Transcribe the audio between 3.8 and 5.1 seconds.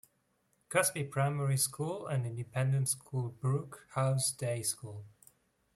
House Day School.